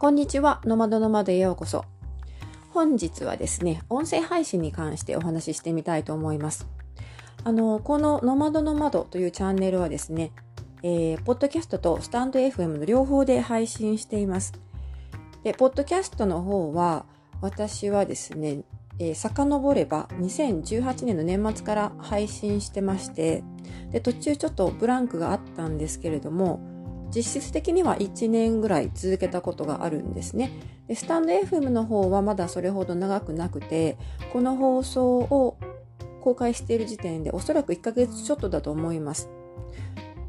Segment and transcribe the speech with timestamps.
[0.00, 1.84] こんにちは、ノマドノマドへようこそ。
[2.70, 6.66] 本日はですね、音声配信に関してお話ししてみたいと思います。
[7.44, 10.32] あの、このノマドノマドというチャンネルはですね、
[10.82, 14.52] えー、ポッドキャストとスタンド FM の両方で配信しています。
[15.44, 17.06] で、ポッドキャストの方は、
[17.40, 18.64] 私はですね、
[18.98, 23.44] えー、遡れば2018年の年末から配信してまして、
[23.92, 26.73] で、途中ちょっとブランクがあったんですけれども、
[27.14, 30.50] 実質的には1年ぐらい続けたことがあるんですね。
[30.88, 33.96] でスタンド FM の方はまだそれほど長くなくて、
[34.32, 35.56] この放送を
[36.20, 39.28] 公開している時点でおそらく1ヶ月ちょっとだと思います。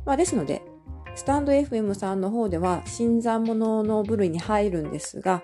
[0.06, 0.62] まあ、ですので、
[1.16, 5.42] スタンド FM さんの方では新参者の部類に入るんですが、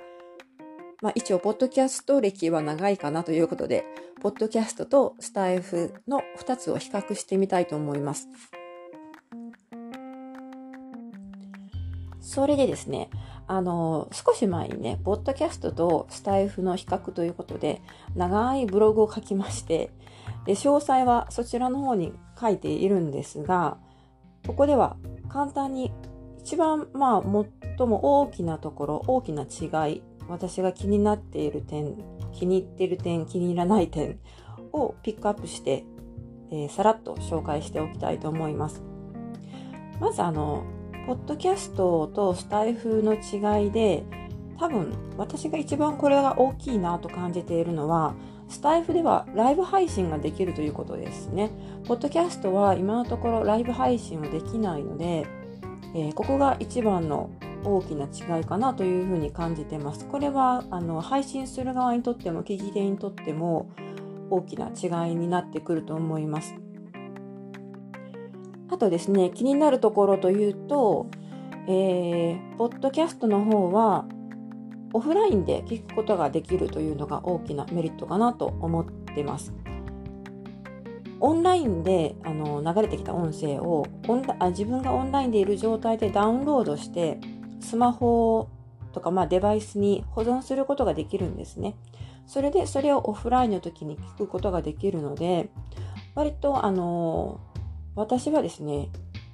[1.01, 3.85] まあ、一応、ポッドキャスト歴は長いかなということで、
[4.21, 8.27] ポッドキャストとスタイフの2つを比較してみたいと思います。
[12.31, 13.09] それでですね、
[13.45, 17.81] あの、少し前にね、ポッドキャストとスタイフの比較ということで、
[18.15, 19.91] 長いブログを書きまして、
[20.45, 23.75] で詳細はそちらの方に書いているんですが、
[24.47, 24.95] ここでは
[25.27, 25.91] 簡単に
[26.39, 27.21] 一番、まあ、
[27.77, 31.97] 最も大きなところ、大きな違い、私が気になっている点、
[32.31, 34.21] 気に入っている点、気に入らない点
[34.71, 35.83] をピックアップして、
[36.49, 38.81] えー、さらっと紹介しておきたいと思います。
[39.99, 40.63] まずあの、
[41.05, 44.03] ポッドキャストとスタイフの違いで、
[44.57, 48.13] 多分私が一番これが大きいなと感じているのは、
[48.47, 51.49] スタイフではライブ配信ができるということですね。
[51.87, 55.25] ポッドキャストは今のところライブ配信はできないので、
[55.95, 57.29] えー、ここが一番の
[57.63, 60.05] 大きな違いかなというふうに感じてます。
[60.05, 63.69] これはあの配信する側にとっても聞き手にとっても
[64.29, 66.55] 大きな違いになってくると思います。
[68.71, 71.07] あとですね、気になるところというと、
[71.67, 74.05] えー、ポッドキャストの方は、
[74.93, 79.53] オフラインで聞くことができるというのが大きなメリットかなと思ってます。
[81.19, 87.19] オンラインであの流れてきた音声をオンあ自分がオンラインでいる状態でダウンロードして
[87.59, 88.49] スマホ
[88.91, 91.75] とか、まあ、デバイスに保存することができるんですね。
[92.25, 95.49] それでそれをオフラインの時に聞くことができるので
[96.15, 97.39] 割とあの
[97.95, 98.89] 私はですね、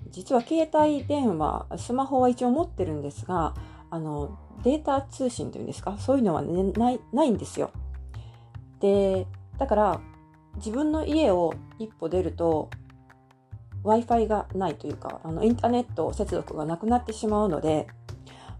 [0.09, 3.53] 実は携帯電話、スマホは一応持ってるんですが、
[3.89, 7.71] あの、データ通信というんですか、そういうのは、ね、ない、ないんですよ。
[8.79, 10.01] で、だから、
[10.55, 12.69] 自分の家を一歩出ると、
[13.83, 17.87] Wi-Fi がないというか、あの、インターネット接続がなくなってしまうので、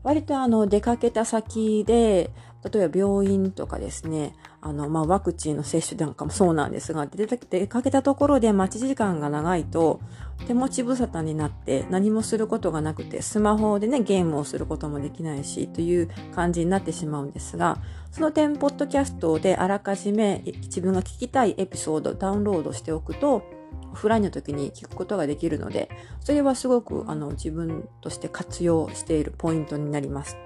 [0.04, 2.30] 割とあの、出かけた先で、
[2.64, 7.28] 例えば病院とかですね、あの、まあ、ワクチンの接種なんかもそうなんですが、出
[7.68, 10.02] かけたところで待ち時間が長いと、
[10.48, 17.78] 手持ち無沙汰になって何もすることがなくて、スマホでね、ゲームをすることもできないし、という感じになってしまうんですが、
[18.12, 23.44] その点、ポッドキャストであらかじめ自分が聞きたいエピソード、ダウンロードしておくと、
[23.92, 30.38] オフラインの時に聞くことができるので、それはすごくあの自分として活用しているポイントになります。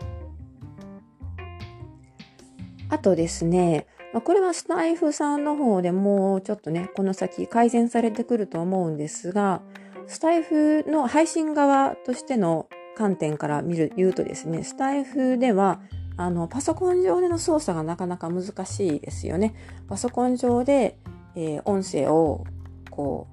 [2.91, 9.61] あとですね、ま、これはスタイフさんの方でもうちょっとね、この先改善されてくると思うんですが、
[10.07, 15.79] スタイフの配信側としての観点から見る、言うとですね、スタイフでは、
[16.17, 19.55] あの、パソコン上での操作がなかなか難しいですよね。
[19.87, 20.97] パソコン上で、
[21.35, 22.43] えー、音声を、
[22.89, 23.30] こう、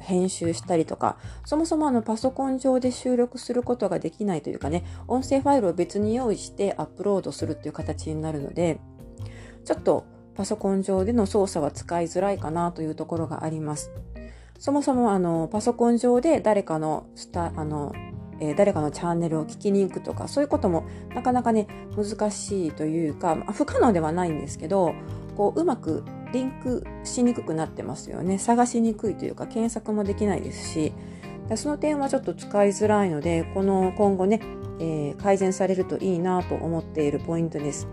[0.00, 8.80] 編集したりとか、そもそもあのパソコン上で収録することができないというかね、音声ファイルを別に用意してアップロードするっていう形になるので、
[9.64, 13.90] ちょっとパソコン上での操作は使いづらいかなというところがあります。
[14.58, 17.94] そもそもあのパソコン上で誰かのスタあの、
[18.40, 24.94] えー、誰かのチャンネルを聞きに行くとかそういうこともなかなかね難しいというか、まあ、不可能ではないんですけど
[25.40, 30.92] こううまくリンクしにくくなってますよね探しにくいというか検索もできないですし
[31.54, 34.42] その点はちょっと使いづらいのでこの今後ね、
[34.80, 37.88] えー、改善されるといいなと思っているポイントです。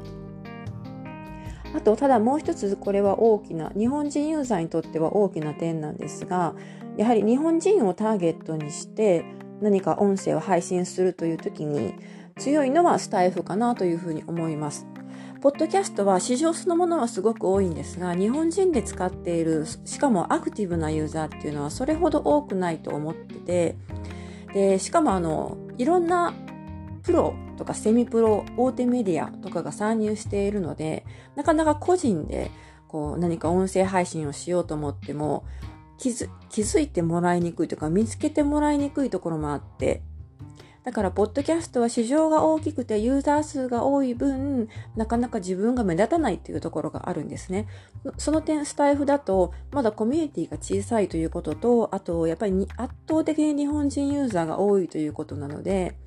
[1.73, 6.55] あと、ただもう一つこれは大きな、日本人ユーザーにとっては大きな点なんですが、
[6.97, 9.25] やはり日本人をターゲットにして
[9.61, 11.93] 何か音声を配信するという時に
[12.37, 14.87] 強いのはスタイフかなというふうに思います。
[15.41, 23.75] ポッドキャストは市場そのものはすごく多いんですが、日本人で使っている、しかもアクティブなユーザーっていうのはそれほど多くないと思ってて、
[24.53, 26.33] で、しかもあの、いろんな
[27.03, 31.05] プロとかセミプロ、大手メディアとかが参入しているので、
[31.35, 32.49] なかなか個人で
[32.87, 35.45] こう何か音声配信をしようと思っても
[35.97, 40.01] 気づ気づいてもらいにくいとか見つけてもらいにくいところもあって、
[40.87, 47.67] だから、ポッドキャストは市場が大きくてユーザー数が多い分、なかなか自分が目立たないっていうところがあるんですね。
[48.17, 55.97] その点、スタイフだと、まだコミュニティが小さいということと、あと、やっぱり圧倒的に日本人ユーザーが多いということなので、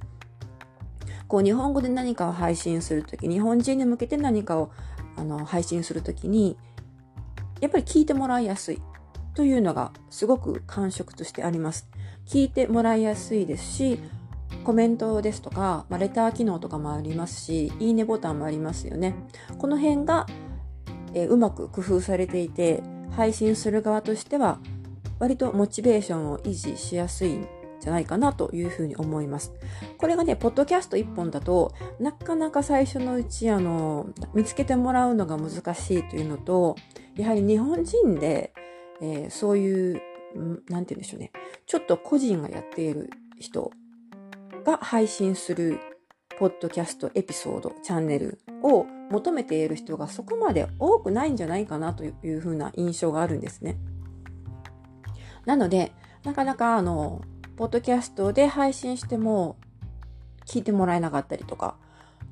[1.28, 4.70] こう、日本語で何かを配信するとき、日本人に向けて何かを
[5.16, 6.56] あの配信するときに、
[7.60, 8.80] やっぱり聞いてもらいやすい
[9.34, 11.86] というのがすごく感触としてあります。
[12.26, 14.00] 聞いてもらいやすいですし、
[14.64, 19.14] コメントですとか、まあ、レター機能とかもありますし、いいねボタンもありますよね。
[19.58, 20.26] この辺が、
[21.14, 24.60] えー、うまく工夫されていて、配信する側としては、
[25.18, 27.48] 割とモチベーションを維持しやすいん
[27.80, 29.52] じゃないかなというふうに思います。
[29.98, 36.76] これがね、ポッドキャスト1本だと、なかなか最初のうち、あの、見つけてもらうのが難しいというのと、
[37.16, 38.52] やはり日本人で、
[39.00, 40.02] えー、そういう、
[40.68, 41.32] なんて言うんでしょうね。
[41.66, 43.72] ちょっと個人がやっている人
[44.64, 45.80] が配信する
[46.38, 53.76] ポッドキャストエピソード、チャンネルを求めている人がそこまで多くないんじゃないかなというふうな印象があるんですね。
[55.44, 55.92] なので、
[56.24, 57.22] なかなかあの、
[57.56, 59.56] ポッドキャストで配信しても
[60.46, 61.76] 聞いてもらえなかったりとか、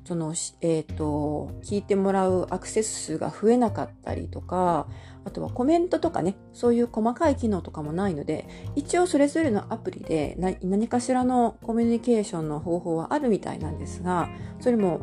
[0.05, 4.87] その、えっ、ー、と、聞いてもらうアクセス数が増えなかったりとか、
[5.25, 14.29] あとはコメントとかね、そういう細かい機能とかもないので、一応それぞれのアプリで何かしらのコミュニケーションの方法はあるみたいなんですが、
[14.59, 15.01] それも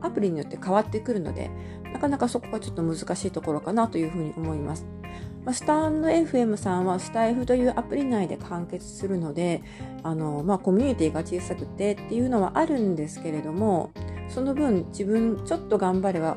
[0.00, 1.50] アプリによって変わってくるので、
[1.92, 4.86] なかなかそこがちょっと難しいところかなというふうに思います。
[5.44, 9.62] まあ、スタンド FM さんはスタイフというアプリ内で完結するので、
[10.02, 13.90] あの、まあ、コミュニティが小さくてっていうのはあるんですけれども、
[14.28, 16.36] その分自分ちょっと頑張れば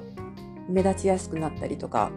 [0.68, 2.12] 目立ちやすくなったりとか、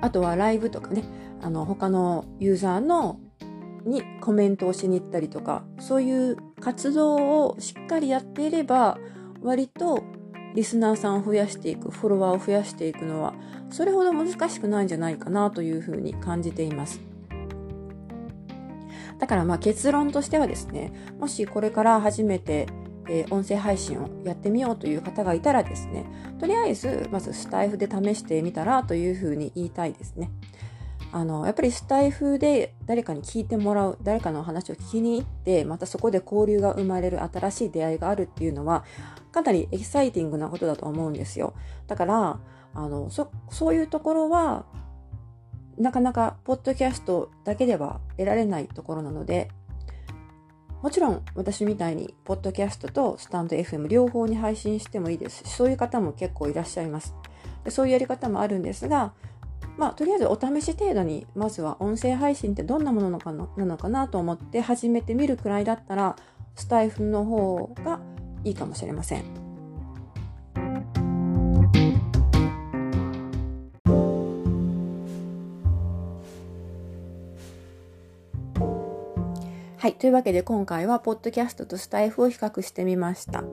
[0.00, 1.04] あとはライブとかね、
[1.42, 3.20] あの、他のユーザーの
[3.84, 7.14] にコメントをしに行ったりとか、そういう活動
[7.46, 8.98] をしっかりやっていれば、
[9.42, 10.02] 割と
[10.54, 13.34] リスナーさんを増やしていく、フォロワーを増やしていくのは、
[13.70, 17.00] それほど難しくないんじゃないかなというふうに感じています。
[19.18, 22.66] だからまあ結論としてはですね、もしこれから初めて
[23.08, 26.06] えー、音声配信をやってみようという方がいたらですね、
[26.38, 30.30] とりあえず、まずスタイフで試してみたらというふうに言いたいですね。
[31.12, 38.84] あの、やっぱりスタイフで誰かに聞いてもらう、誰かの話を聞きに行って、またそこで交流が生まれる新しい出会いがあるっていうのは、
[39.32, 41.54] かなりエキサイティングなことだと思うんですよ。
[41.86, 42.40] だから、
[42.74, 44.66] あの、そ、そういうところは、
[45.78, 49.48] なかなか、ポッドキャストだけでは得られないところなので、
[50.82, 57.14] もちろん私みたいにポッドキャストとスタンド FM 両方に配信してもいいですしそういう方も結構いらっしゃいます
[57.64, 59.12] でそういうやり方もあるんですが
[59.76, 66.16] まあとりあえずお試し程度にまずは音声配信ってどんなものなのかなと思って始めてみるくらいだったら
[66.54, 68.00] スタイフの方が
[68.44, 69.45] いいかもしれません。
[79.86, 79.94] はい。
[79.94, 83.44] というわけで今回は、ポッドキャストとスタイフを比較してみました。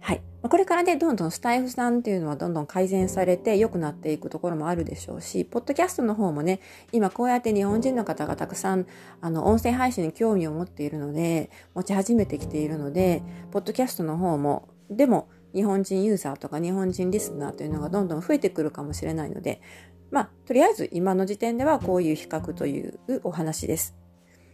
[0.00, 0.22] はい。
[0.40, 8.86] これからね、どんどんスタイフさんっていうのはどんどん改善されて良くなっていくところもあるでしょうし、ポッドキャストの方もね、今こうやって日本人の方がたくさん、
[9.20, 19.60] あの、音声配信に興味を持っているので、持ち始めてきているので、ポッドキャストの方も、でも、日本人ユーザーとか日本人リスナーというのがどんどん増えてくるかもしれないので、
[20.10, 23.97] まあ、とりあえず今の時点ではこういう比較というお話です。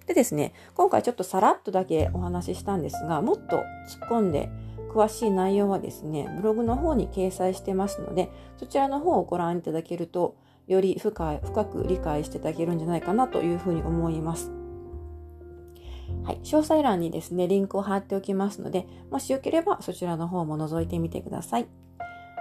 [0.07, 3.57] でですね、今回ちょっとさらっとだけお話ししたんですが、もっと
[3.89, 4.51] 突っ込んで
[4.95, 14.51] 詳しい内容はですね、ブログの方に掲載してますので、そちらの方をご覧いただけると、より深い深く理解していただけるんじゃないかなというふうに思います。
[16.23, 16.41] はい。
[16.43, 21.67] 詳細欄にですね、リンクを貼っておきますので、もしよければそちらの方も覗いてみてください。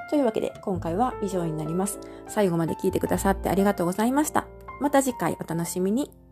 [0.10, 2.00] というわけで、今回は以上になります。
[2.28, 4.48] 最後まで聞いてくださってありがとうございました。
[4.80, 6.23] また次回お楽しみに。